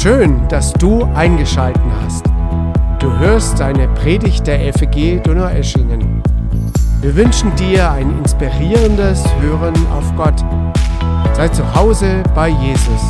[0.00, 2.24] Schön, dass du eingeschalten hast.
[3.00, 6.22] Du hörst eine Predigt der FEG Donaueschingen.
[7.00, 10.38] Wir wünschen dir ein inspirierendes Hören auf Gott.
[11.34, 13.02] Sei zu Hause bei Jesus.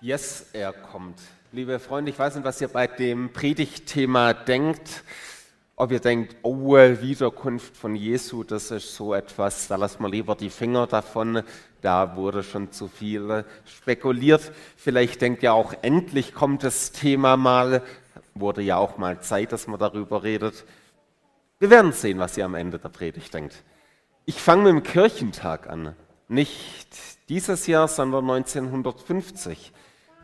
[0.00, 1.20] Yes, er kommt.
[1.52, 5.04] Liebe Freunde, ich weiß nicht, was ihr bei dem Predigtthema denkt.
[5.76, 10.34] Ob ihr denkt, oh, Wiederkunft von Jesu, das ist so etwas, da lassen wir lieber
[10.34, 11.44] die Finger davon.
[11.82, 14.52] Da wurde schon zu viel spekuliert.
[14.76, 17.82] Vielleicht denkt ihr auch, endlich kommt das Thema mal.
[18.34, 20.64] Wurde ja auch mal Zeit, dass man darüber redet.
[21.58, 23.62] Wir werden sehen, was ihr am Ende der Predigt denkt.
[24.24, 25.96] Ich fange mit dem Kirchentag an.
[26.28, 26.88] Nicht
[27.28, 29.72] dieses Jahr, sondern 1950.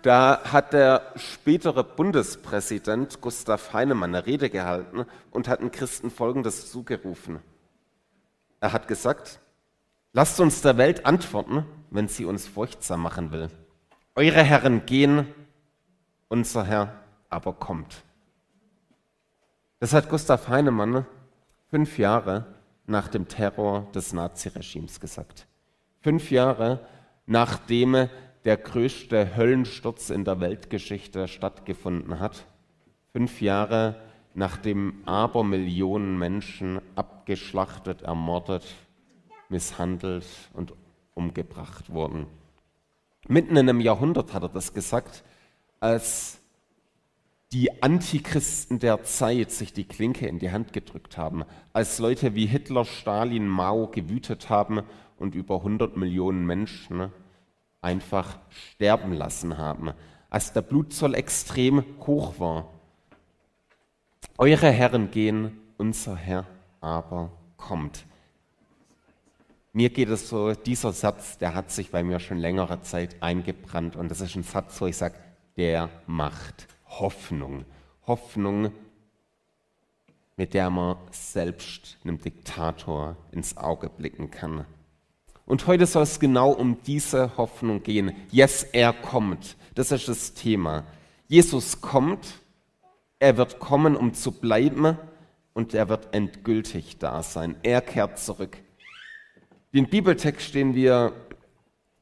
[0.02, 6.70] Da hat der spätere Bundespräsident Gustav Heinemann eine Rede gehalten und hat den Christen Folgendes
[6.70, 7.40] zugerufen.
[8.60, 9.40] Er hat gesagt,
[10.12, 13.48] lasst uns der Welt antworten, wenn sie uns furchtsam machen will.
[14.15, 15.26] Eure Herren gehen,
[16.28, 18.02] unser Herr aber kommt.
[19.80, 21.06] Das hat Gustav Heinemann
[21.70, 22.46] fünf Jahre
[22.87, 25.46] nach dem Terror des Naziregimes gesagt.
[26.00, 26.80] Fünf Jahre
[27.26, 28.09] nachdem
[28.45, 32.46] der größte Höllensturz in der Weltgeschichte stattgefunden hat.
[33.12, 34.00] Fünf Jahre
[34.34, 38.65] nachdem Abermillionen Menschen abgeschlachtet, ermordet,
[39.49, 40.74] misshandelt und
[41.15, 42.27] umgebracht wurden.
[43.27, 45.24] Mitten in einem Jahrhundert hat er das gesagt,
[45.80, 46.40] als
[47.52, 52.46] die Antichristen der Zeit sich die Klinke in die Hand gedrückt haben, als Leute wie
[52.46, 54.82] Hitler, Stalin, Mao gewütet haben
[55.16, 57.10] und über 100 Millionen Menschen
[57.80, 59.93] einfach sterben lassen haben,
[60.30, 62.68] als der Blutzoll extrem hoch war.
[64.37, 66.47] Eure Herren gehen, unser Herr
[66.81, 68.05] aber kommt.
[69.78, 73.94] Mir geht es so, dieser Satz, der hat sich bei mir schon längere Zeit eingebrannt
[73.94, 75.15] und das ist ein Satz, wo ich sage,
[75.56, 77.65] der macht Hoffnung.
[78.05, 78.72] Hoffnung,
[80.37, 84.65] mit der man selbst einem Diktator ins Auge blicken kann.
[85.47, 88.16] Und heute soll es genau um diese Hoffnung gehen.
[88.33, 89.56] Yes, er kommt.
[89.77, 90.87] Das ist das Thema.
[91.28, 92.27] Jesus kommt,
[93.21, 94.99] er wird kommen, um zu bleiben
[95.55, 97.55] und er wird endgültig da sein.
[97.62, 98.59] Er kehrt zurück.
[99.75, 101.12] Den Bibeltext, den wir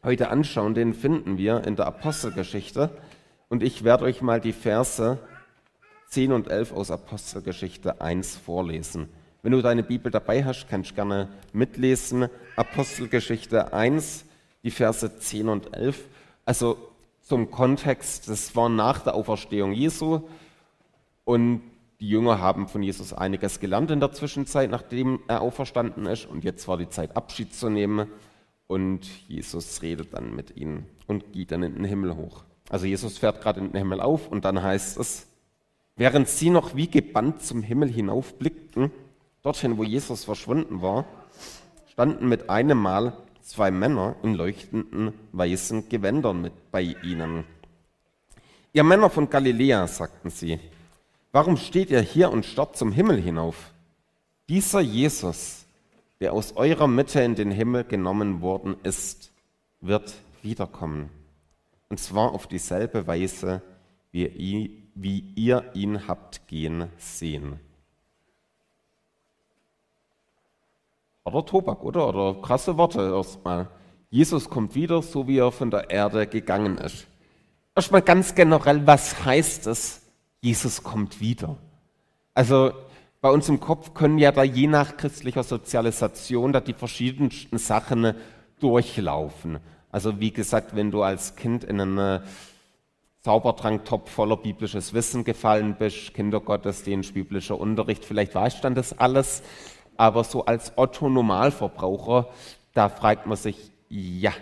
[0.05, 2.97] heute anschauen, den finden wir in der Apostelgeschichte.
[3.49, 5.19] Und ich werde euch mal die Verse
[6.11, 9.09] 10 und 11 aus Apostelgeschichte 1 vorlesen.
[9.43, 12.29] Wenn du deine Bibel dabei hast, kannst du gerne mitlesen.
[12.55, 14.27] Apostelgeschichte 1,
[14.63, 16.05] die Verse 10 und 11.
[16.45, 16.79] Also
[17.23, 20.21] zum Kontext, das war nach der Auferstehung Jesu
[21.25, 21.63] und
[22.01, 26.27] die Jünger haben von Jesus einiges gelernt in der Zwischenzeit, nachdem er auferstanden ist.
[26.27, 28.09] Und jetzt war die Zeit, Abschied zu nehmen.
[28.67, 32.45] Und Jesus redet dann mit ihnen und geht dann in den Himmel hoch.
[32.69, 35.29] Also Jesus fährt gerade in den Himmel auf und dann heißt es,
[35.95, 38.91] während sie noch wie gebannt zum Himmel hinaufblickten,
[39.43, 41.05] dorthin, wo Jesus verschwunden war,
[41.87, 47.45] standen mit einem Mal zwei Männer in leuchtenden weißen Gewändern mit bei ihnen.
[48.73, 50.59] Ihr Männer von Galiläa, sagten sie,
[51.37, 53.75] warum steht ihr hier und starrt zum Himmel hinauf?
[54.49, 55.67] Dieser Jesus,
[56.19, 59.33] der aus eurer Mitte in den Himmel genommen worden ist,
[59.83, 61.11] wird wiederkommen.
[61.91, 63.61] Und zwar auf dieselbe Weise,
[64.13, 67.61] wie ihr ihn habt gehen sehen.
[71.25, 72.09] Oder Tobak, oder?
[72.09, 73.69] Oder krasse Worte erstmal.
[74.09, 77.07] Jesus kommt wieder, so wie er von der Erde gegangen ist.
[77.75, 80.01] Erstmal ganz generell, was heißt es,
[80.47, 81.57] Jesus kommt wieder?
[82.33, 82.71] Also
[83.21, 88.15] bei uns im Kopf können ja da je nach christlicher Sozialisation da die verschiedensten Sachen
[88.61, 89.59] durchlaufen.
[89.91, 92.21] Also wie gesagt, wenn du als Kind in einen
[93.23, 99.43] Zaubertranktopf voller biblisches Wissen gefallen bist, Kindergottesdienst, biblischer Unterricht, vielleicht weißt du dann das alles.
[99.97, 102.29] Aber so als Otto-Normalverbraucher,
[102.73, 104.33] da fragt man sich, ja,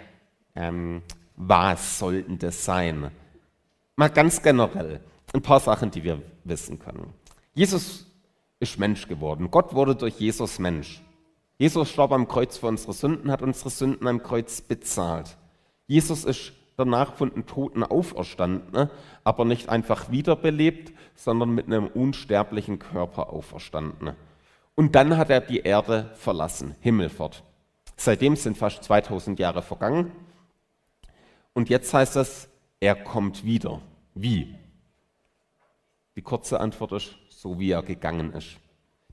[0.54, 1.00] ähm,
[1.36, 3.10] was sollten das sein?
[3.96, 5.00] Mal ganz generell
[5.34, 7.12] ein paar Sachen, die wir wissen können.
[7.54, 8.06] Jesus
[8.60, 9.50] ist Mensch geworden.
[9.50, 11.02] Gott wurde durch Jesus Mensch.
[11.58, 15.36] Jesus starb am Kreuz für unsere Sünden, hat unsere Sünden am Kreuz bezahlt.
[15.86, 18.90] Jesus ist danach von den Toten auferstanden,
[19.22, 24.12] aber nicht einfach wiederbelebt, sondern mit einem unsterblichen Körper auferstanden.
[24.74, 27.44] Und dann hat er die Erde verlassen, Himmelfort.
[27.96, 30.10] Seitdem sind fast 2000 Jahre vergangen.
[31.52, 32.48] Und jetzt heißt es,
[32.80, 33.80] er kommt wieder.
[34.14, 34.56] Wie?
[36.16, 38.56] Die kurze Antwort ist, so wie er gegangen ist.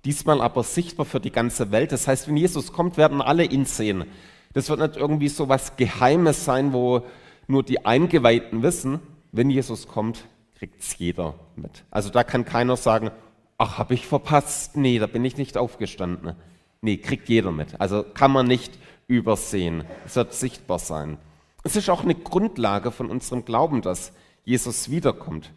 [0.05, 1.91] Diesmal aber sichtbar für die ganze Welt.
[1.91, 4.05] Das heißt, wenn Jesus kommt, werden alle ihn sehen.
[4.53, 7.03] Das wird nicht irgendwie so was Geheimes sein, wo
[7.47, 8.99] nur die Eingeweihten wissen,
[9.31, 10.25] wenn Jesus kommt,
[10.57, 11.83] kriegt es jeder mit.
[11.89, 13.11] Also da kann keiner sagen,
[13.57, 16.35] ach, habe ich verpasst, nee, da bin ich nicht aufgestanden.
[16.81, 17.79] Nee, kriegt jeder mit.
[17.79, 18.77] Also kann man nicht
[19.07, 19.83] übersehen.
[20.05, 21.17] Es wird sichtbar sein.
[21.63, 24.13] Es ist auch eine Grundlage von unserem Glauben, dass
[24.43, 25.51] Jesus wiederkommt.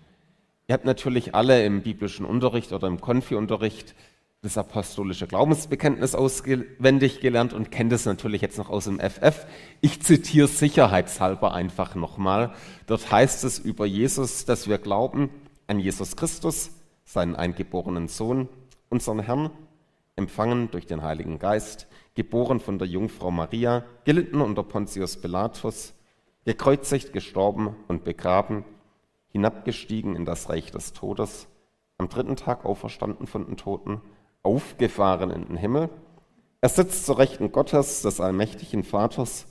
[0.66, 3.94] Ihr habt natürlich alle im biblischen Unterricht oder im Konfi-Unterricht
[4.40, 9.46] das apostolische Glaubensbekenntnis auswendig gelernt und kennt es natürlich jetzt noch aus dem FF.
[9.80, 12.54] Ich zitiere sicherheitshalber einfach nochmal.
[12.86, 15.30] Dort heißt es über Jesus, dass wir glauben
[15.66, 16.70] an Jesus Christus,
[17.04, 18.48] seinen eingeborenen Sohn,
[18.90, 19.50] unseren Herrn,
[20.16, 25.94] empfangen durch den Heiligen Geist, geboren von der Jungfrau Maria, gelitten unter Pontius Pilatus,
[26.44, 28.64] gekreuzigt, gestorben und begraben,
[29.34, 31.48] hinabgestiegen in das Reich des Todes,
[31.98, 34.00] am dritten Tag auferstanden von den Toten,
[34.44, 35.90] aufgefahren in den Himmel.
[36.60, 39.46] Er sitzt zur Rechten Gottes, des allmächtigen Vaters.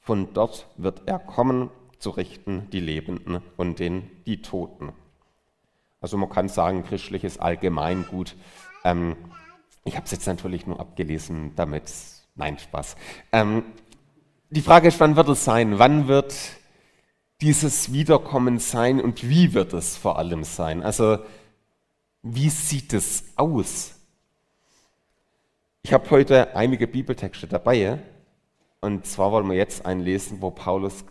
[0.00, 1.70] Von dort wird er kommen,
[2.00, 4.92] zu richten die Lebenden und den, die Toten.
[6.00, 8.34] Also man kann sagen, christlich ist allgemein gut.
[8.82, 9.14] Ähm,
[9.84, 11.84] ich habe es jetzt natürlich nur abgelesen, damit,
[12.34, 12.96] nein, Spaß.
[13.30, 13.62] Ähm,
[14.50, 15.78] die Frage ist, wann wird es sein?
[15.78, 16.34] Wann wird
[17.42, 20.82] dieses Wiederkommen sein und wie wird es vor allem sein?
[20.82, 21.18] Also,
[22.22, 23.96] wie sieht es aus?
[25.82, 27.98] Ich habe heute einige Bibeltexte dabei
[28.80, 31.04] und zwar wollen wir jetzt einen lesen, wo Paulus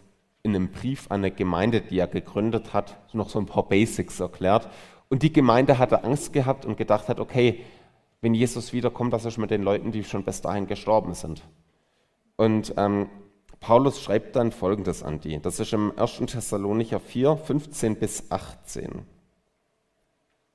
[0.44, 4.20] in einem Brief an eine Gemeinde, die er gegründet hat, noch so ein paar Basics
[4.20, 4.70] erklärt.
[5.10, 7.66] Und die Gemeinde hatte Angst gehabt und gedacht hat, okay,
[8.22, 11.44] wenn Jesus wiederkommt, was ist mit den Leuten, die schon bis dahin gestorben sind?
[12.38, 13.10] Und ähm,
[13.62, 15.40] Paulus schreibt dann Folgendes an die.
[15.40, 16.24] Das ist im 1.
[16.26, 19.06] Thessalonicher 4, 15 bis 18.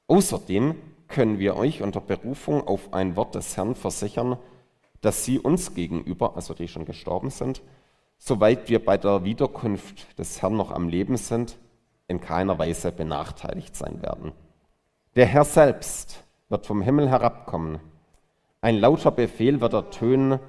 [0.09, 0.75] Außerdem
[1.07, 4.39] können wir euch unter Berufung auf ein Wort des Herrn versichern,
[5.03, 7.63] dass sie uns gegenüber, also die schon gestorben sind,
[8.19, 11.59] soweit wir bei der Wiederkunft des Herrn noch am Leben sind,
[12.09, 14.33] in keiner Weise benachteiligt sein werden.
[15.15, 17.79] Der Herr selbst wird vom Himmel herabkommen.
[18.61, 20.41] Ein lauter Befehl wird ertönen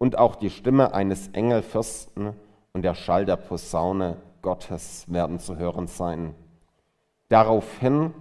[0.00, 2.32] und auch die Stimme eines Engelfürsten
[2.72, 6.34] und der Schall der Posaune Gottes werden zu hören sein.
[7.28, 8.14] Daraufhin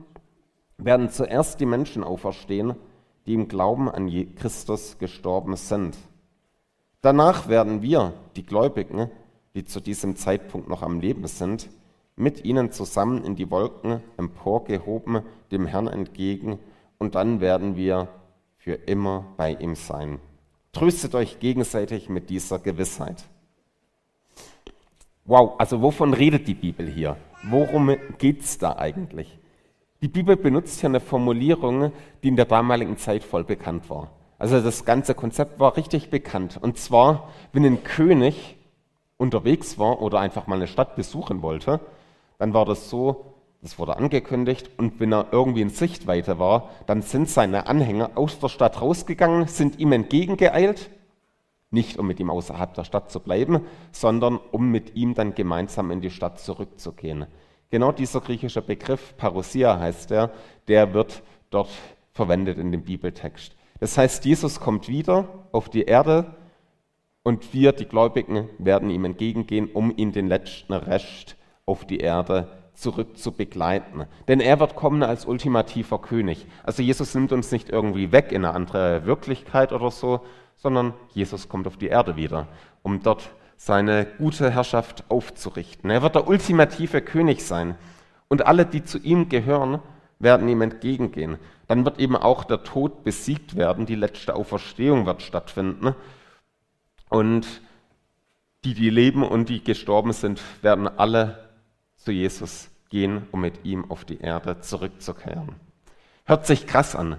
[0.78, 2.76] werden zuerst die Menschen auferstehen,
[3.26, 5.98] die im Glauben an Christus gestorben sind.
[7.02, 9.10] Danach werden wir, die Gläubigen,
[9.56, 11.70] die zu diesem Zeitpunkt noch am Leben sind,
[12.18, 15.22] mit ihnen zusammen in die Wolken emporgehoben,
[15.54, 16.60] dem Herrn entgegen,
[16.98, 18.10] und dann werden wir
[18.58, 20.20] für immer bei ihm sein.
[20.72, 23.24] Tröstet euch gegenseitig mit dieser Gewissheit.
[25.26, 27.18] Wow, also wovon redet die Bibel hier?
[27.44, 29.40] Worum geht es da eigentlich?
[30.02, 31.92] Die Bibel benutzt hier eine Formulierung,
[32.24, 34.12] die in der damaligen Zeit voll bekannt war.
[34.38, 36.58] Also das ganze Konzept war richtig bekannt.
[36.62, 38.56] Und zwar, wenn ein König
[39.18, 41.82] unterwegs war oder einfach mal eine Stadt besuchen wollte,
[42.38, 43.29] dann war das so,
[43.62, 48.40] das wurde angekündigt und wenn er irgendwie in Sichtweite war, dann sind seine Anhänger aus
[48.40, 50.90] der Stadt rausgegangen, sind ihm entgegengeeilt,
[51.70, 53.62] nicht um mit ihm außerhalb der Stadt zu bleiben,
[53.92, 57.28] sondern um mit ihm dann gemeinsam in die Stadt zurückzugehen.
[57.70, 60.32] Genau dieser griechische Begriff, Parousia heißt er,
[60.68, 61.70] der wird dort
[62.14, 63.56] verwendet in dem Bibeltext.
[63.80, 66.36] Das heißt, Jesus kommt wieder auf die Erde
[67.24, 71.36] und wir, die Gläubigen, werden ihm entgegengehen, um ihn den letzten Rest
[71.66, 74.06] auf die Erde zurück zu begleiten.
[74.28, 76.46] Denn er wird kommen als ultimativer König.
[76.64, 80.22] Also Jesus nimmt uns nicht irgendwie weg in eine andere Wirklichkeit oder so,
[80.56, 82.48] sondern Jesus kommt auf die Erde wieder,
[82.84, 85.90] um dort seine gute Herrschaft aufzurichten.
[85.90, 87.76] Er wird der ultimative König sein
[88.30, 89.80] und alle, die zu ihm gehören,
[90.20, 91.38] werden ihm entgegengehen.
[91.68, 95.94] Dann wird eben auch der Tod besiegt werden, die letzte Auferstehung wird stattfinden
[97.10, 97.62] und
[98.64, 101.49] die, die leben und die gestorben sind, werden alle
[102.10, 105.56] zu Jesus gehen, um mit ihm auf die Erde zurückzukehren.
[106.26, 107.18] Hört sich krass an.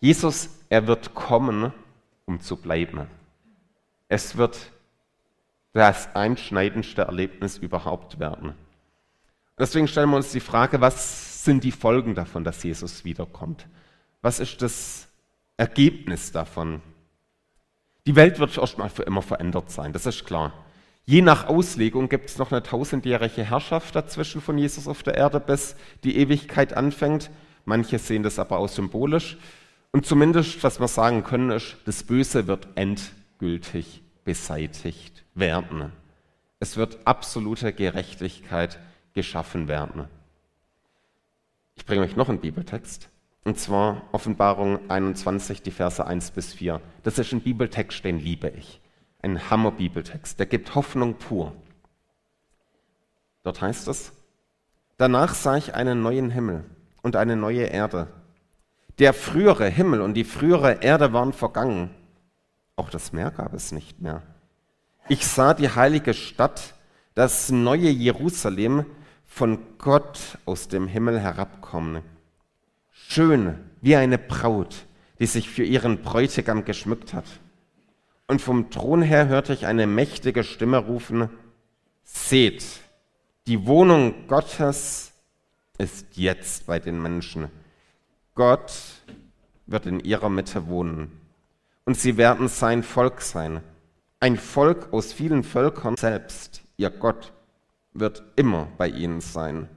[0.00, 1.72] Jesus, er wird kommen,
[2.24, 3.06] um zu bleiben.
[4.08, 4.72] Es wird
[5.72, 8.54] das einschneidendste Erlebnis überhaupt werden.
[9.56, 13.68] Deswegen stellen wir uns die Frage, was sind die Folgen davon, dass Jesus wiederkommt?
[14.20, 15.06] Was ist das
[15.56, 16.82] Ergebnis davon?
[18.04, 20.52] Die Welt wird erstmal für immer verändert sein, das ist klar.
[21.06, 25.38] Je nach Auslegung gibt es noch eine tausendjährige Herrschaft dazwischen von Jesus auf der Erde,
[25.38, 27.30] bis die Ewigkeit anfängt.
[27.66, 29.36] Manche sehen das aber auch symbolisch.
[29.92, 35.92] Und zumindest, was wir sagen können, ist, das Böse wird endgültig beseitigt werden.
[36.58, 38.78] Es wird absolute Gerechtigkeit
[39.12, 40.08] geschaffen werden.
[41.76, 43.10] Ich bringe euch noch einen Bibeltext,
[43.44, 46.80] und zwar Offenbarung 21, die Verse 1 bis 4.
[47.02, 48.80] Das ist ein Bibeltext, den liebe ich.
[49.24, 51.54] Ein Hammer-Bibeltext, der gibt Hoffnung pur.
[53.42, 54.12] Dort heißt es,
[54.98, 56.62] danach sah ich einen neuen Himmel
[57.00, 58.08] und eine neue Erde.
[58.98, 61.88] Der frühere Himmel und die frühere Erde waren vergangen.
[62.76, 64.20] Auch das Meer gab es nicht mehr.
[65.08, 66.74] Ich sah die heilige Stadt,
[67.14, 68.84] das neue Jerusalem,
[69.24, 72.02] von Gott aus dem Himmel herabkommen.
[72.92, 74.84] Schön wie eine Braut,
[75.18, 77.24] die sich für ihren Bräutigam geschmückt hat.
[78.26, 81.28] Und vom Thron her hörte ich eine mächtige Stimme rufen,
[82.04, 82.64] Seht,
[83.46, 85.12] die Wohnung Gottes
[85.78, 87.50] ist jetzt bei den Menschen.
[88.34, 88.72] Gott
[89.66, 91.20] wird in ihrer Mitte wohnen.
[91.84, 93.60] Und sie werden sein Volk sein.
[94.20, 97.32] Ein Volk aus vielen Völkern selbst, ihr Gott,
[97.92, 99.68] wird immer bei ihnen sein.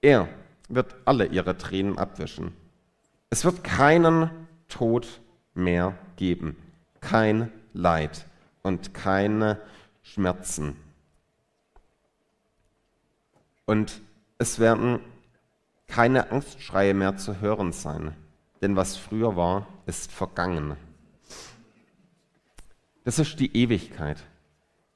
[0.00, 0.28] Er
[0.68, 2.52] wird alle ihre Tränen abwischen.
[3.30, 4.30] Es wird keinen
[4.68, 5.20] Tod
[5.54, 6.56] mehr geben,
[7.00, 8.26] kein Leid
[8.62, 9.60] und keine
[10.02, 10.76] Schmerzen.
[13.66, 14.00] Und
[14.38, 15.00] es werden
[15.86, 18.14] keine Angstschreie mehr zu hören sein,
[18.62, 20.76] denn was früher war, ist vergangen.
[23.04, 24.18] Das ist die Ewigkeit.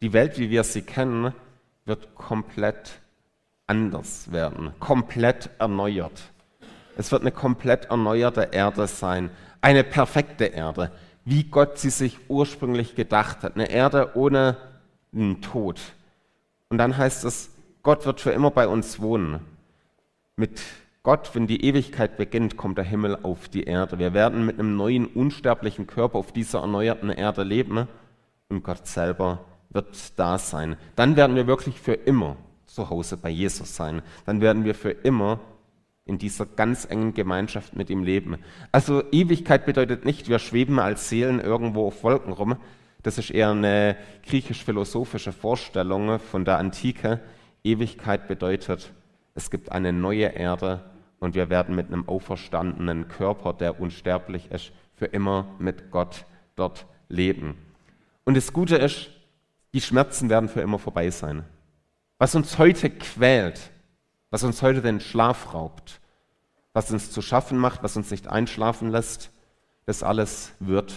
[0.02, 1.32] Die Welt, wie wir sie kennen,
[1.84, 3.00] wird komplett
[3.66, 6.32] anders werden, komplett erneuert.
[6.96, 10.92] Es wird eine komplett erneuerte Erde sein, eine perfekte Erde,
[11.24, 14.56] wie Gott sie sich ursprünglich gedacht hat, eine Erde ohne
[15.14, 15.80] einen Tod.
[16.68, 17.50] Und dann heißt es,
[17.82, 19.40] Gott wird für immer bei uns wohnen.
[20.36, 20.62] Mit
[21.02, 23.98] Gott, wenn die Ewigkeit beginnt, kommt der Himmel auf die Erde.
[23.98, 27.88] Wir werden mit einem neuen, unsterblichen Körper auf dieser erneuerten Erde leben
[28.48, 30.76] und Gott selber wird da sein.
[30.94, 32.36] Dann werden wir wirklich für immer
[32.66, 34.02] zu Hause bei Jesus sein.
[34.26, 35.40] Dann werden wir für immer
[36.04, 38.38] in dieser ganz engen Gemeinschaft mit ihm leben.
[38.72, 42.56] Also Ewigkeit bedeutet nicht, wir schweben als Seelen irgendwo auf Wolken rum.
[43.02, 47.20] Das ist eher eine griechisch-philosophische Vorstellung von der Antike.
[47.64, 48.92] Ewigkeit bedeutet,
[49.34, 50.84] es gibt eine neue Erde
[51.20, 56.86] und wir werden mit einem auferstandenen Körper, der unsterblich ist, für immer mit Gott dort
[57.08, 57.56] leben.
[58.24, 59.10] Und das Gute ist,
[59.72, 61.44] die Schmerzen werden für immer vorbei sein.
[62.18, 63.71] Was uns heute quält,
[64.32, 66.00] was uns heute den Schlaf raubt,
[66.72, 69.30] was uns zu schaffen macht, was uns nicht einschlafen lässt,
[69.84, 70.94] das alles wird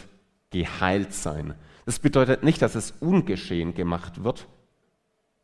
[0.52, 1.54] geheilt sein.
[1.86, 4.48] Das bedeutet nicht, dass es ungeschehen gemacht wird.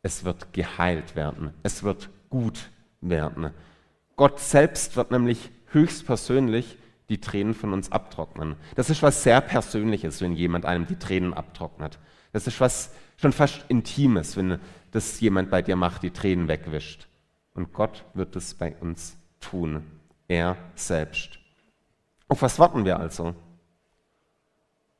[0.00, 1.52] Es wird geheilt werden.
[1.62, 2.70] Es wird gut
[3.02, 3.50] werden.
[4.16, 6.78] Gott selbst wird nämlich höchstpersönlich
[7.10, 8.56] die Tränen von uns abtrocknen.
[8.74, 11.98] Das ist was sehr Persönliches, wenn jemand einem die Tränen abtrocknet.
[12.32, 14.58] Das ist was schon fast Intimes, wenn
[14.92, 17.06] das jemand bei dir macht, die Tränen wegwischt.
[17.54, 19.84] Und Gott wird es bei uns tun.
[20.28, 21.38] Er selbst.
[22.28, 23.34] Auf was warten wir also?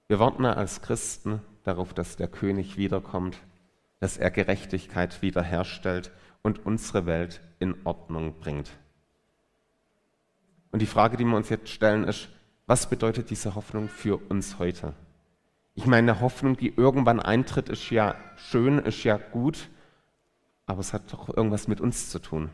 [0.08, 3.38] Wir warten als Christen darauf, dass der König wiederkommt,
[4.00, 6.10] dass er Gerechtigkeit wiederherstellt
[6.42, 8.70] und unsere Welt in Ordnung bringt.
[10.72, 12.28] Und die Frage, die wir uns jetzt stellen, ist,
[12.66, 14.94] was bedeutet diese Hoffnung für uns heute?
[15.74, 19.70] Ich meine, eine Hoffnung, die irgendwann eintritt, ist ja schön, ist ja gut,
[20.66, 22.50] aber es hat doch irgendwas mit uns zu tun.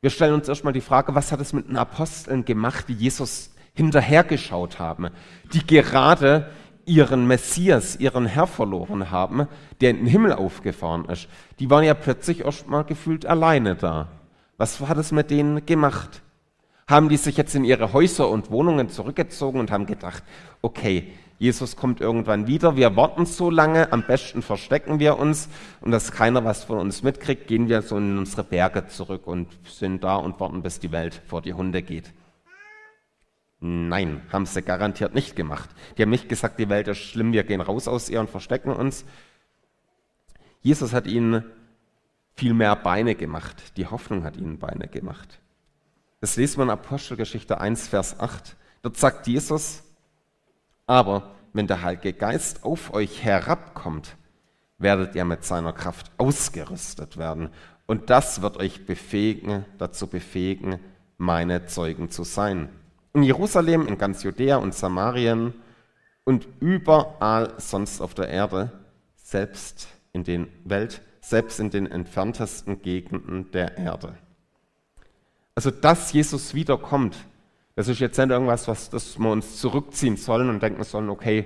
[0.00, 3.50] Wir stellen uns erstmal die Frage, was hat es mit den Aposteln gemacht, die Jesus
[3.74, 5.08] hinterhergeschaut haben,
[5.52, 6.50] die gerade
[6.84, 9.46] ihren Messias, ihren Herr verloren haben,
[9.80, 11.28] der in den Himmel aufgefahren ist.
[11.58, 14.08] Die waren ja plötzlich erstmal gefühlt alleine da.
[14.56, 16.22] Was hat es mit denen gemacht?
[16.88, 20.22] Haben die sich jetzt in ihre Häuser und Wohnungen zurückgezogen und haben gedacht,
[20.62, 25.48] okay, Jesus kommt irgendwann wieder, wir warten so lange, am besten verstecken wir uns
[25.80, 29.48] und dass keiner was von uns mitkriegt, gehen wir so in unsere Berge zurück und
[29.64, 32.12] sind da und warten, bis die Welt vor die Hunde geht.
[33.60, 35.70] Nein, haben sie garantiert nicht gemacht.
[35.96, 38.72] Die haben nicht gesagt, die Welt ist schlimm, wir gehen raus aus ihr und verstecken
[38.72, 39.04] uns.
[40.60, 41.44] Jesus hat ihnen
[42.34, 43.76] viel mehr Beine gemacht.
[43.76, 45.40] Die Hoffnung hat ihnen Beine gemacht.
[46.20, 48.56] Das lesen wir in Apostelgeschichte 1, Vers 8.
[48.82, 49.82] Dort sagt Jesus,
[50.88, 54.16] aber wenn der Heilige Geist auf euch herabkommt,
[54.78, 57.50] werdet ihr mit seiner Kraft ausgerüstet werden.
[57.86, 60.80] Und das wird euch befähigen, dazu befähigen,
[61.16, 62.68] meine Zeugen zu sein.
[63.12, 65.54] In Jerusalem, in ganz Judäa und Samarien
[66.24, 68.72] und überall sonst auf der Erde,
[69.16, 74.16] selbst in den Welt, selbst in den entferntesten Gegenden der Erde.
[75.54, 77.16] Also, dass Jesus wiederkommt,
[77.78, 81.44] das ist jetzt nicht irgendwas, was das wir uns zurückziehen sollen und denken sollen, okay,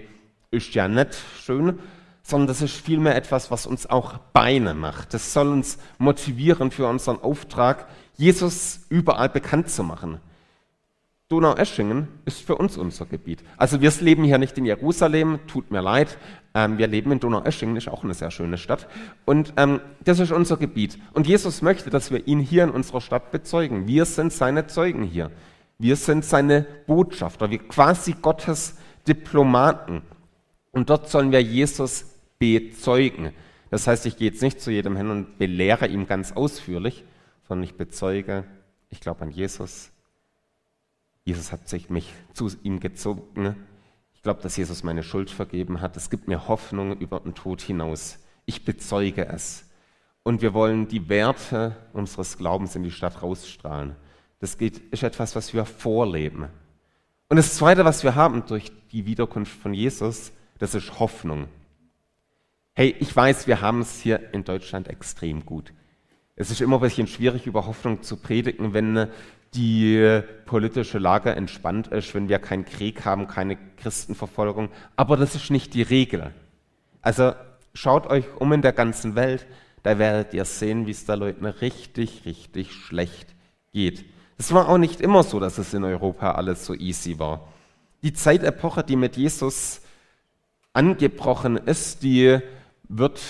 [0.50, 1.78] ist ja nicht schön,
[2.22, 5.12] sondern das ist vielmehr etwas, was uns auch Beine macht.
[5.12, 7.86] Das soll uns motivieren für unseren Auftrag,
[8.16, 10.20] Jesus überall bekannt zu machen.
[11.28, 13.44] Donaueschingen ist für uns unser Gebiet.
[13.58, 16.16] Also wir leben hier nicht in Jerusalem, tut mir leid.
[16.54, 18.88] Ähm, wir leben in Donaueschingen, ist auch eine sehr schöne Stadt.
[19.26, 20.98] Und ähm, das ist unser Gebiet.
[21.12, 23.86] Und Jesus möchte, dass wir ihn hier in unserer Stadt bezeugen.
[23.86, 25.30] Wir sind seine Zeugen hier.
[25.82, 28.76] Wir sind seine Botschafter, wir quasi Gottes
[29.08, 30.02] Diplomaten.
[30.70, 32.06] Und dort sollen wir Jesus
[32.38, 33.32] bezeugen.
[33.68, 37.02] Das heißt, ich gehe jetzt nicht zu jedem hin und belehre ihm ganz ausführlich,
[37.48, 38.44] sondern ich bezeuge,
[38.90, 39.90] ich glaube an Jesus,
[41.24, 43.56] Jesus hat sich mich zu ihm gezogen.
[44.14, 45.96] Ich glaube, dass Jesus meine Schuld vergeben hat.
[45.96, 48.20] Es gibt mir Hoffnung über den Tod hinaus.
[48.46, 49.68] Ich bezeuge es.
[50.22, 53.96] Und wir wollen die Werte unseres Glaubens in die Stadt rausstrahlen.
[54.42, 56.48] Das geht, ist etwas, was wir vorleben.
[57.28, 61.46] Und das Zweite, was wir haben durch die Wiederkunft von Jesus, das ist Hoffnung.
[62.74, 65.72] Hey, ich weiß, wir haben es hier in Deutschland extrem gut.
[66.34, 69.06] Es ist immer ein bisschen schwierig, über Hoffnung zu predigen, wenn
[69.54, 74.70] die politische Lage entspannt ist, wenn wir keinen Krieg haben, keine Christenverfolgung.
[74.96, 76.34] Aber das ist nicht die Regel.
[77.00, 77.34] Also
[77.74, 79.46] schaut euch um in der ganzen Welt,
[79.84, 83.36] da werdet ihr sehen, wie es da Leuten richtig, richtig schlecht
[83.70, 84.04] geht.
[84.38, 87.48] Es war auch nicht immer so, dass es in Europa alles so easy war.
[88.02, 89.80] Die Zeitepoche, die mit Jesus
[90.72, 92.40] angebrochen ist, die
[92.88, 93.20] wird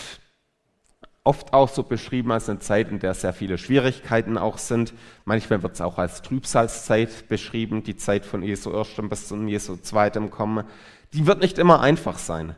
[1.24, 4.92] oft auch so beschrieben als eine Zeit, in der sehr viele Schwierigkeiten auch sind.
[5.24, 9.76] Manchmal wird es auch als Trübsalzeit beschrieben, die Zeit von Jesu erstem bis zum Jesu
[9.76, 10.64] zweitem Kommen.
[11.12, 12.54] Die wird nicht immer einfach sein.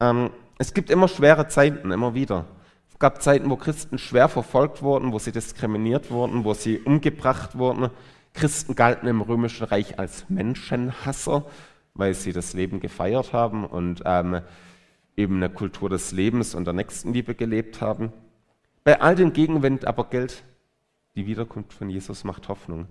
[0.00, 2.46] Ähm, es gibt immer schwere Zeiten, immer wieder.
[3.00, 7.88] Gab Zeiten, wo Christen schwer verfolgt wurden, wo sie diskriminiert wurden, wo sie umgebracht wurden.
[8.34, 11.46] Christen galten im Römischen Reich als Menschenhasser,
[11.94, 14.42] weil sie das Leben gefeiert haben und ähm,
[15.16, 18.12] eben eine Kultur des Lebens und der Nächstenliebe gelebt haben.
[18.84, 20.44] Bei all dem Gegenwind aber gilt,
[21.14, 22.86] die Wiederkunft von Jesus macht Hoffnung.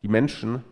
[0.00, 0.64] Die Menschen,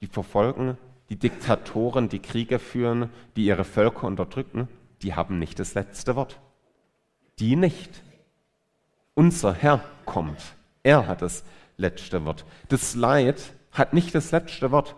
[0.00, 0.78] die verfolgen,
[1.10, 4.68] die Diktatoren, die Kriege führen, die ihre Völker unterdrücken,
[5.02, 6.38] die haben nicht das letzte Wort.
[7.38, 8.02] Die nicht.
[9.14, 10.40] Unser Herr kommt.
[10.82, 11.44] Er hat das
[11.76, 12.44] letzte Wort.
[12.68, 14.96] Das Leid hat nicht das letzte Wort.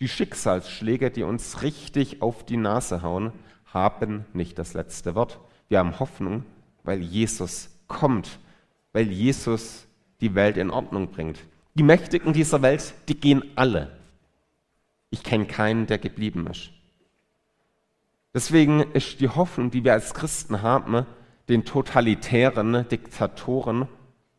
[0.00, 3.32] Die Schicksalsschläge, die uns richtig auf die Nase hauen,
[3.66, 5.38] haben nicht das letzte Wort.
[5.68, 6.44] Wir haben Hoffnung,
[6.82, 8.38] weil Jesus kommt,
[8.92, 9.86] weil Jesus
[10.20, 11.38] die Welt in Ordnung bringt.
[11.74, 13.90] Die Mächtigen dieser Welt, die gehen alle.
[15.10, 16.70] Ich kenne keinen, der geblieben ist.
[18.34, 21.06] Deswegen ist die Hoffnung, die wir als Christen haben,
[21.48, 23.88] den totalitären Diktatoren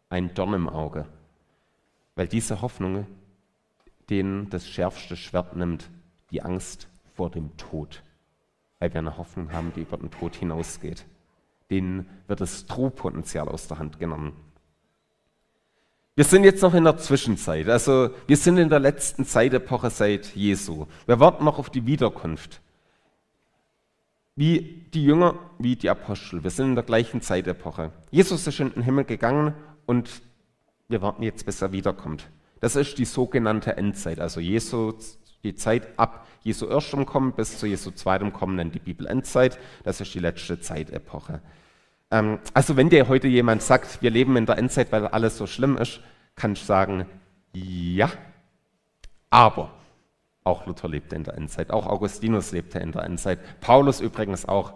[0.09, 1.05] ein Dorn im Auge.
[2.15, 3.07] Weil diese Hoffnung
[4.09, 5.89] denen das schärfste Schwert nimmt,
[6.31, 8.01] die Angst vor dem Tod
[8.79, 11.05] weil wir eine Hoffnung haben, die über den Tod hinausgeht.
[11.69, 14.33] Denen wird das Drohpotenzial aus der Hand genommen.
[16.15, 20.35] Wir sind jetzt noch in der Zwischenzeit, also wir sind in der letzten Zeitepoche seit
[20.35, 20.87] Jesu.
[21.05, 22.61] Wir warten noch auf die Wiederkunft.
[24.37, 26.43] Wie die Jünger, wie die Apostel.
[26.43, 27.91] Wir sind in der gleichen Zeitepoche.
[28.11, 29.55] Jesus ist in den Himmel gegangen
[29.87, 30.21] und
[30.87, 32.29] wir warten jetzt, bis er wiederkommt.
[32.59, 34.19] Das ist die sogenannte Endzeit.
[34.19, 38.79] Also Jesus die Zeit ab Jesu erstem Kommen bis zu Jesu zweitem Kommen nennt die
[38.79, 39.57] Bibel Endzeit.
[39.83, 41.41] Das ist die letzte Zeitepoche.
[42.11, 45.47] Ähm, also wenn dir heute jemand sagt, wir leben in der Endzeit, weil alles so
[45.47, 45.99] schlimm ist,
[46.35, 47.07] kann ich sagen,
[47.53, 48.11] ja,
[49.31, 49.73] aber
[50.47, 54.73] auch Luther lebte in der Endzeit, auch Augustinus lebte in der Endzeit, Paulus übrigens auch.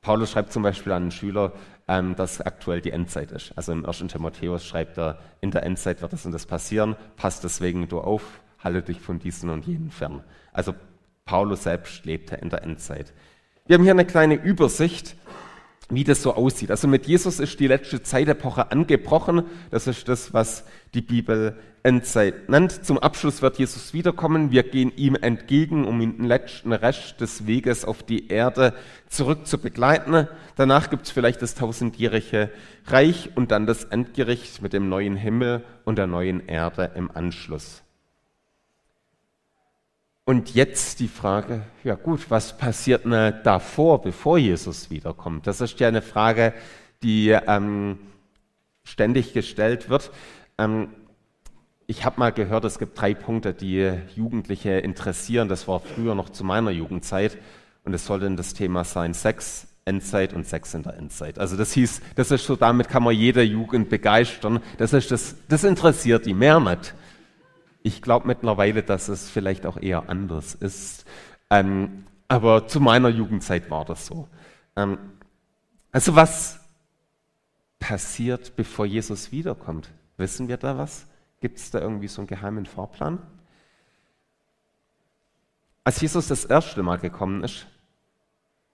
[0.00, 1.52] Paulus schreibt zum Beispiel an einen Schüler,
[1.86, 3.52] ähm, dass aktuell die Endzeit ist.
[3.54, 3.98] Also im 1.
[4.08, 8.40] Timotheus schreibt er, in der Endzeit wird das und das passieren, passt deswegen du auf,
[8.58, 10.24] halte dich von diesen und jenen fern.
[10.52, 10.74] Also
[11.26, 13.12] Paulus selbst lebte in der Endzeit.
[13.66, 15.16] Wir haben hier eine kleine Übersicht,
[15.90, 16.70] wie das so aussieht.
[16.70, 19.42] Also mit Jesus ist die letzte Zeitepoche angebrochen.
[19.70, 22.84] Das ist das, was die Bibel Endzeit nennt.
[22.84, 24.50] Zum Abschluss wird Jesus wiederkommen.
[24.50, 28.74] Wir gehen ihm entgegen, um ihn den letzten Rest des Weges auf die Erde
[29.08, 30.28] zurück zu begleiten.
[30.56, 32.50] Danach gibt es vielleicht das tausendjährige
[32.86, 37.82] Reich und dann das Endgericht mit dem neuen Himmel und der neuen Erde im Anschluss.
[40.30, 45.48] Und jetzt die Frage, ja gut, was passiert denn davor, bevor Jesus wiederkommt?
[45.48, 46.54] Das ist ja eine Frage,
[47.02, 47.98] die ähm,
[48.84, 50.12] ständig gestellt wird.
[50.56, 50.90] Ähm,
[51.88, 55.48] ich habe mal gehört, es gibt drei Punkte, die Jugendliche interessieren.
[55.48, 57.36] Das war früher noch zu meiner Jugendzeit.
[57.82, 61.40] Und es sollte das Thema sein Sex, Endzeit und Sex in der Endzeit.
[61.40, 64.60] Also das hieß, das ist so, damit kann man jede Jugend begeistern.
[64.78, 66.94] Das ist das, das interessiert die mehr nicht.
[67.82, 71.04] Ich glaube mittlerweile, dass es vielleicht auch eher anders ist.
[71.48, 74.28] Ähm, aber zu meiner Jugendzeit war das so.
[74.76, 74.98] Ähm,
[75.92, 76.60] also was
[77.78, 79.90] passiert, bevor Jesus wiederkommt?
[80.16, 81.06] Wissen wir da was?
[81.40, 83.18] Gibt es da irgendwie so einen geheimen Fahrplan?
[85.82, 87.66] Als Jesus das erste Mal gekommen ist,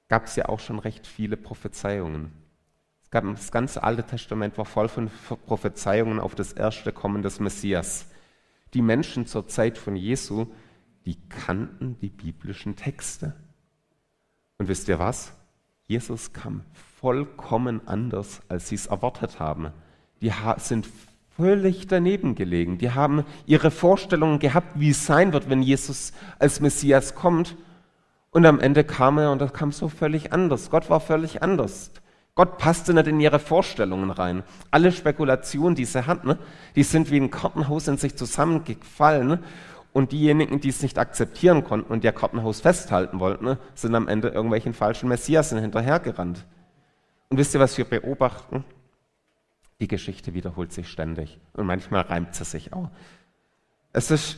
[0.09, 2.33] gab es ja auch schon recht viele Prophezeiungen.
[3.11, 5.11] Das ganze Alte Testament war voll von
[5.47, 8.07] Prophezeiungen auf das erste Kommen des Messias.
[8.77, 10.49] Die Menschen zur Zeit von Jesu,
[11.07, 13.35] die kannten die biblischen Texte.
[14.59, 15.33] Und wisst ihr was?
[15.87, 16.61] Jesus kam
[17.01, 19.71] vollkommen anders, als sie es erwartet haben.
[20.21, 20.87] Die sind
[21.35, 22.77] völlig daneben gelegen.
[22.77, 27.57] Die haben ihre Vorstellungen gehabt, wie es sein wird, wenn Jesus als Messias kommt.
[28.31, 30.69] Und am Ende kam er und das kam so völlig anders.
[30.69, 31.93] Gott war völlig anders.
[32.37, 34.45] Gott passte nicht in ihre Vorstellungen rein.
[34.71, 36.39] Alle Spekulationen, die sie hatten,
[36.77, 39.43] die sind wie ein Kartenhaus in sich zusammengefallen.
[39.95, 44.29] Und diejenigen, die es nicht akzeptieren konnten und ihr Kartenhaus festhalten wollten, sind am Ende
[44.29, 46.45] irgendwelchen falschen Messiasen hinterhergerannt.
[47.31, 48.65] Und wisst ihr, was wir beobachten?
[49.81, 52.91] Die Geschichte wiederholt sich ständig und manchmal reimt sie sich auch.
[53.95, 54.37] Es ist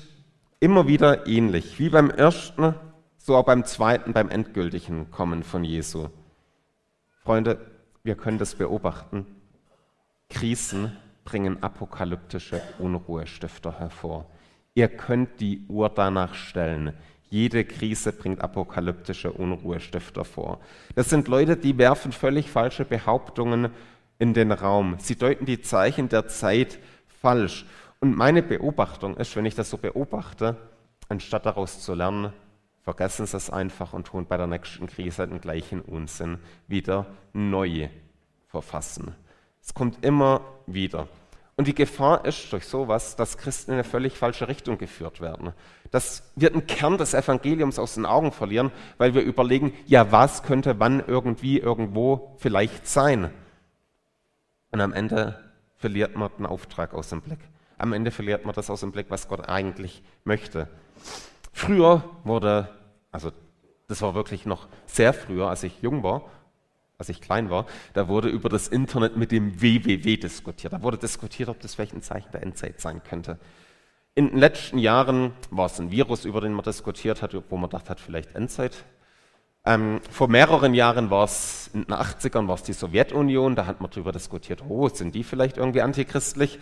[0.60, 2.76] immer wieder ähnlich, wie beim ersten,
[3.16, 6.08] so auch beim zweiten, beim endgültigen Kommen von Jesu.
[7.24, 7.58] Freunde,
[8.08, 9.26] wir können das beobachten.
[10.30, 14.24] Krisen bringen apokalyptische Unruhestifter hervor.
[14.74, 16.94] Ihr könnt die Uhr danach stellen.
[17.28, 20.58] Jede Krise bringt apokalyptische Unruhestifter vor.
[20.94, 23.72] Das sind Leute, die werfen völlig falsche Behauptungen
[24.18, 24.96] in den Raum.
[24.98, 26.78] Sie deuten die Zeichen der Zeit
[27.20, 27.66] falsch.
[28.00, 30.56] Und meine Beobachtung ist, wenn ich das so beobachte,
[31.10, 32.32] anstatt daraus zu lernen,
[32.82, 37.88] vergessen Sie es einfach und tun bei der nächsten Krise den gleichen Unsinn wieder neu
[38.46, 39.14] verfassen.
[39.62, 41.08] Es kommt immer wieder.
[41.56, 45.52] Und die Gefahr ist durch sowas, dass Christen in eine völlig falsche Richtung geführt werden.
[45.90, 50.44] Dass wir den Kern des Evangeliums aus den Augen verlieren, weil wir überlegen, ja, was
[50.44, 53.30] könnte wann irgendwie irgendwo vielleicht sein?
[54.70, 55.36] Und am Ende
[55.76, 57.40] verliert man den Auftrag aus dem Blick.
[57.76, 60.68] Am Ende verliert man das aus dem Blick, was Gott eigentlich möchte.
[61.58, 62.68] Früher wurde,
[63.10, 63.32] also
[63.88, 66.22] das war wirklich noch sehr früher, als ich jung war,
[66.98, 70.72] als ich klein war, da wurde über das Internet mit dem WWW diskutiert.
[70.72, 73.40] Da wurde diskutiert, ob das vielleicht ein Zeichen der Endzeit sein könnte.
[74.14, 77.68] In den letzten Jahren war es ein Virus, über den man diskutiert hat, wo man
[77.68, 78.84] dachte, hat vielleicht Endzeit.
[79.68, 83.82] Ähm, vor mehreren Jahren war es, in den 80ern war es die Sowjetunion, da hat
[83.82, 86.58] man darüber diskutiert, oh, sind die vielleicht irgendwie antichristlich?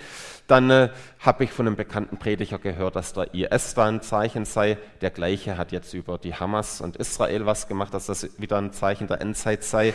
[0.48, 0.88] Dann äh,
[1.20, 4.76] habe ich von einem bekannten Prediger gehört, dass der IS da ein Zeichen sei.
[5.02, 8.72] Der gleiche hat jetzt über die Hamas und Israel was gemacht, dass das wieder ein
[8.72, 9.94] Zeichen der Endzeit sei.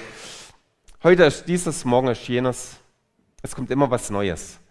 [1.03, 2.77] Heute ist dieses, morgen ist jenes.
[3.41, 4.61] Es kommt immer was Neues.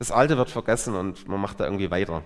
[0.00, 2.24] Das Alte wird vergessen und man macht da irgendwie weiter.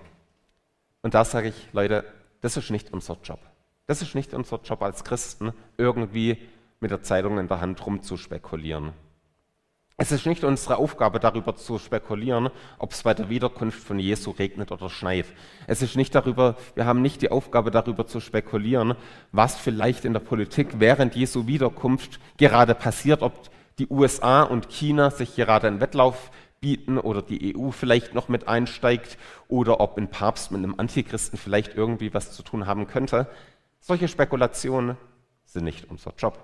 [1.03, 2.03] Und da sage ich, Leute,
[2.41, 3.50] das ist nicht unser Job.
[3.91, 6.37] Das ist nicht unser Job als Christen, irgendwie
[6.79, 8.93] mit der Zeitung in der Hand rumzuspekulieren.
[9.97, 14.31] Es ist nicht unsere Aufgabe, darüber zu spekulieren, ob es bei der Wiederkunft von Jesu
[14.31, 15.25] regnet oder schneit.
[15.67, 18.95] Es ist nicht darüber, wir haben nicht die Aufgabe, darüber zu spekulieren,
[19.33, 25.11] was vielleicht in der Politik während Jesu Wiederkunft gerade passiert, ob die USA und China
[25.11, 29.17] sich gerade einen Wettlauf bieten oder die EU vielleicht noch mit einsteigt
[29.49, 33.27] oder ob ein Papst mit einem Antichristen vielleicht irgendwie was zu tun haben könnte.
[33.81, 34.95] Solche Spekulationen
[35.43, 36.39] sind nicht unser Job.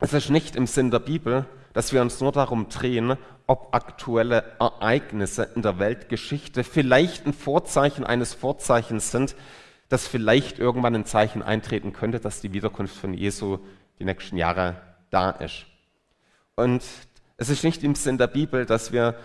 [0.00, 4.56] Es ist nicht im Sinn der Bibel, dass wir uns nur darum drehen, ob aktuelle
[4.58, 9.36] Ereignisse in der Weltgeschichte vielleicht ein Vorzeichen eines Vorzeichens sind,
[9.88, 13.58] dass vielleicht irgendwann ein Zeichen eintreten könnte, dass die Wiederkunft von Jesu
[14.00, 14.80] die nächsten Jahre
[15.10, 15.66] da ist.
[16.56, 16.82] Und
[17.36, 19.16] es ist nicht im Sinn der Bibel, dass wir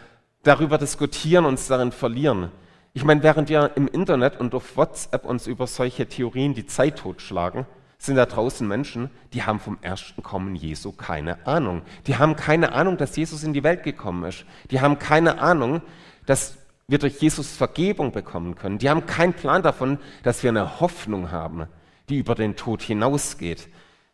[0.43, 2.51] darüber diskutieren und uns darin verlieren.
[2.95, 6.97] Ich meine, während wir im Internet und auf WhatsApp uns über solche Theorien die Zeit
[6.97, 7.65] totschlagen,
[7.97, 11.81] sind da draußen Menschen, die haben vom ersten Kommen Jesu keine Ahnung.
[12.07, 14.45] Die haben keine Ahnung, dass Jesus in die Welt gekommen ist.
[14.71, 15.81] Die haben keine Ahnung,
[16.25, 16.55] dass
[16.87, 18.77] wir durch Jesus Vergebung bekommen können.
[18.77, 21.67] Die haben keinen Plan davon, dass wir eine Hoffnung haben,
[22.07, 23.67] die über den Tod hinausgeht.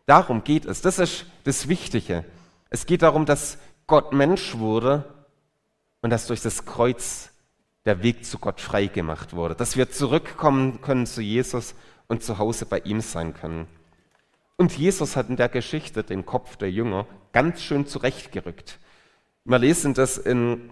[0.07, 0.81] Darum geht es.
[0.81, 2.25] Das ist das Wichtige.
[2.71, 5.05] Es geht darum, dass Gott Mensch wurde
[6.01, 7.30] und dass durch das Kreuz
[7.85, 11.75] der Weg zu Gott frei gemacht wurde, dass wir zurückkommen können zu Jesus
[12.07, 13.67] und zu Hause bei ihm sein können.
[14.57, 18.79] Und Jesus hat in der Geschichte den Kopf der Jünger ganz schön zurechtgerückt.
[19.43, 20.69] Wir lesen das in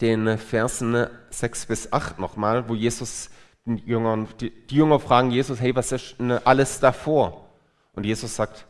[0.00, 3.28] den Versen 6 bis 8 nochmal, wo Jesus
[3.66, 7.48] den Jüngern, die, die Jünger fragen Jesus, hey, was ist denn alles davor?
[7.92, 8.66] Und Jesus sagt,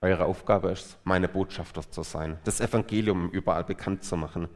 [0.00, 4.48] eure Aufgabe ist, meine Botschafter zu sein, das Evangelium überall bekannt zu machen.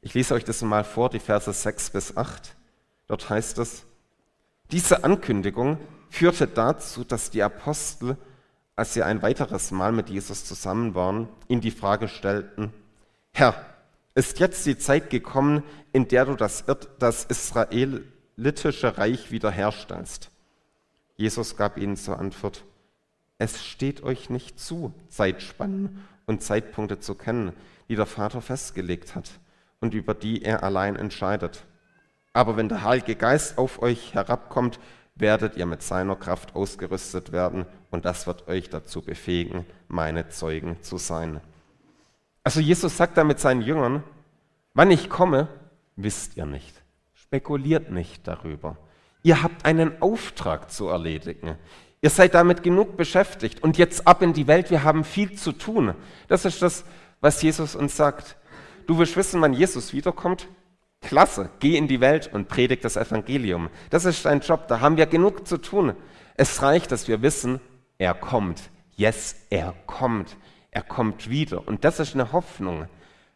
[0.00, 2.54] Ich lese euch das mal vor, die Verse 6 bis 8.
[3.06, 3.84] Dort heißt es,
[4.70, 5.78] diese Ankündigung
[6.10, 8.16] führte dazu, dass die Apostel,
[8.74, 12.72] als sie ein weiteres Mal mit Jesus zusammen waren, ihn die Frage stellten,
[13.32, 13.54] Herr,
[14.14, 16.64] ist jetzt die Zeit gekommen, in der du das,
[16.98, 20.30] das israelitische Reich wiederherstellst?
[21.16, 22.64] Jesus gab ihnen zur Antwort,
[23.38, 27.52] es steht euch nicht zu, Zeitspannen und Zeitpunkte zu kennen,
[27.88, 29.30] die der Vater festgelegt hat
[29.80, 31.64] und über die er allein entscheidet.
[32.32, 34.78] Aber wenn der Heilige Geist auf euch herabkommt,
[35.14, 40.82] werdet ihr mit seiner Kraft ausgerüstet werden und das wird euch dazu befähigen, meine Zeugen
[40.82, 41.40] zu sein.
[42.44, 44.04] Also Jesus sagt da mit seinen Jüngern,
[44.74, 45.48] wann ich komme,
[45.96, 46.82] wisst ihr nicht.
[47.14, 48.76] Spekuliert nicht darüber.
[49.22, 51.56] Ihr habt einen Auftrag zu erledigen.
[52.02, 53.62] Ihr seid damit genug beschäftigt.
[53.64, 55.94] Und jetzt ab in die Welt, wir haben viel zu tun.
[56.28, 56.84] Das ist das,
[57.20, 58.36] was Jesus uns sagt.
[58.86, 60.48] Du willst wissen, wann Jesus wiederkommt?
[61.00, 63.68] Klasse, geh in die Welt und predigt das Evangelium.
[63.90, 65.94] Das ist dein Job, da haben wir genug zu tun.
[66.34, 67.60] Es reicht, dass wir wissen,
[67.98, 68.70] er kommt.
[68.96, 70.36] Yes, er kommt.
[70.70, 71.66] Er kommt wieder.
[71.66, 72.86] Und das ist eine Hoffnung.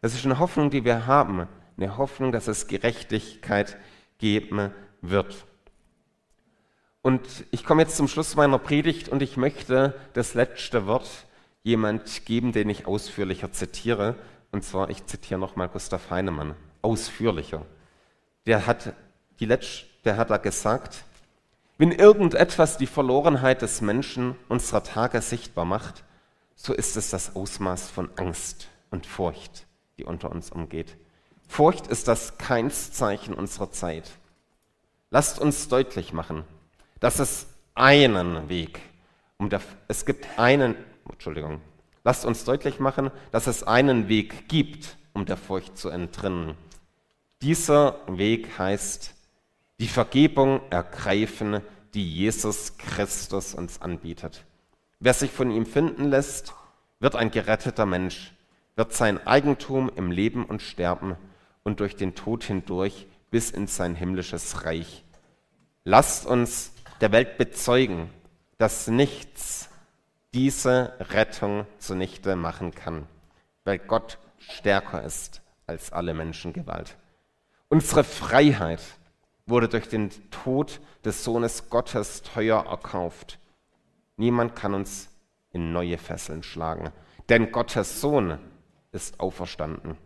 [0.01, 1.47] Das ist eine Hoffnung, die wir haben.
[1.77, 3.77] Eine Hoffnung, dass es Gerechtigkeit
[4.19, 5.45] geben wird.
[7.01, 11.09] Und ich komme jetzt zum Schluss meiner Predigt und ich möchte das letzte Wort
[11.63, 14.15] jemand geben, den ich ausführlicher zitiere.
[14.51, 17.65] Und zwar, ich zitiere nochmal Gustav Heinemann, ausführlicher.
[18.45, 18.93] Der hat,
[19.39, 21.03] die Letz der hat da gesagt,
[21.77, 26.03] wenn irgendetwas die Verlorenheit des Menschen unserer Tage sichtbar macht,
[26.55, 29.65] so ist es das Ausmaß von Angst und Furcht,
[29.97, 30.95] die unter uns umgeht.
[31.47, 34.11] Furcht ist das Keinszeichen unserer Zeit.
[35.09, 36.45] Lasst uns deutlich machen,
[36.99, 38.79] dass es einen Weg,
[39.37, 40.75] um der, es gibt einen,
[41.09, 41.61] Entschuldigung,
[42.03, 46.55] lasst uns deutlich machen, dass es einen Weg gibt, um der Furcht zu entrinnen.
[47.41, 49.13] Dieser Weg heißt,
[49.79, 51.61] die Vergebung ergreifen,
[51.93, 54.45] die Jesus Christus uns anbietet.
[54.99, 56.53] Wer sich von ihm finden lässt,
[56.99, 58.33] wird ein geretteter Mensch,
[58.75, 61.15] wird sein Eigentum im Leben und Sterben
[61.63, 65.03] und durch den Tod hindurch bis in sein himmlisches Reich.
[65.83, 68.11] Lasst uns der Welt bezeugen,
[68.59, 69.70] dass nichts
[70.33, 73.07] diese Rettung zunichte machen kann,
[73.63, 76.97] weil Gott stärker ist als alle Menschengewalt.
[77.69, 78.81] Unsere Freiheit
[79.45, 83.39] wurde durch den Tod des Sohnes Gottes teuer erkauft.
[84.17, 85.09] Niemand kann uns
[85.51, 86.91] in neue Fesseln schlagen,
[87.29, 88.37] denn Gottes Sohn
[88.91, 89.97] ist auferstanden.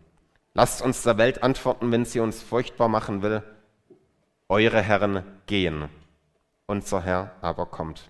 [0.53, 3.43] Lasst uns der Welt antworten, wenn sie uns furchtbar machen will.
[4.47, 5.89] Eure Herren gehen
[6.67, 8.09] unser Herr aber kommt.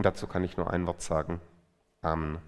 [0.00, 1.42] Und dazu kann ich nur ein Wort sagen.
[2.00, 2.38] Amen.